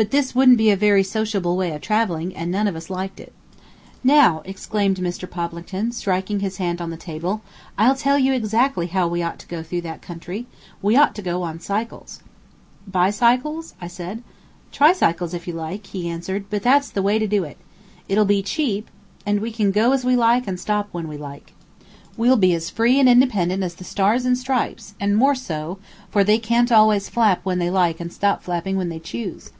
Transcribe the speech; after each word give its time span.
But 0.00 0.12
this 0.12 0.32
wouldn't 0.32 0.58
be 0.58 0.70
a 0.70 0.76
very 0.76 1.02
sociable 1.02 1.56
way 1.56 1.72
of 1.72 1.80
travelling, 1.80 2.32
and 2.36 2.52
none 2.52 2.68
of 2.68 2.76
us 2.76 2.88
liked 2.88 3.18
it. 3.18 3.32
"Now," 4.04 4.42
exclaimed 4.44 4.98
Mr. 4.98 5.28
Poplington, 5.28 5.90
striking 5.90 6.38
his 6.38 6.58
hand 6.58 6.80
on 6.80 6.90
the 6.90 6.96
table, 6.96 7.42
"I'll 7.76 7.96
tell 7.96 8.16
you 8.16 8.32
exactly 8.32 8.86
how 8.86 9.08
we 9.08 9.24
ought 9.24 9.40
to 9.40 9.48
go 9.48 9.60
through 9.60 9.80
that 9.80 10.00
country 10.00 10.46
we 10.80 10.94
ought 10.94 11.16
to 11.16 11.22
go 11.30 11.42
on 11.42 11.58
cycles." 11.58 12.22
"Bicycles?" 12.86 13.74
said 13.88 14.18
I. 14.18 14.22
"Tricycles, 14.70 15.34
if 15.34 15.48
you 15.48 15.54
like," 15.54 15.86
he 15.88 16.08
answered, 16.08 16.44
"but 16.48 16.62
that's 16.62 16.90
the 16.90 17.02
way 17.02 17.18
to 17.18 17.26
do 17.26 17.42
it. 17.42 17.58
It'll 18.08 18.24
be 18.24 18.40
cheap, 18.40 18.88
and 19.26 19.40
we 19.40 19.50
can 19.50 19.72
go 19.72 19.90
as 19.90 20.04
we 20.04 20.14
like 20.14 20.46
and 20.46 20.60
stop 20.60 20.88
when 20.92 21.08
we 21.08 21.16
like. 21.16 21.54
We'll 22.16 22.36
be 22.36 22.54
as 22.54 22.70
free 22.70 23.00
and 23.00 23.08
independent 23.08 23.64
as 23.64 23.74
the 23.74 23.82
Stars 23.82 24.24
and 24.24 24.38
Stripes, 24.38 24.94
and 25.00 25.16
more 25.16 25.34
so, 25.34 25.80
for 26.08 26.22
they 26.22 26.38
can't 26.38 26.70
always 26.70 27.08
flap 27.08 27.40
when 27.44 27.58
they 27.58 27.68
like 27.68 27.98
and 27.98 28.12
stop 28.12 28.44
flapping 28.44 28.76
when 28.76 28.90
they 28.90 29.00
choose. 29.00 29.50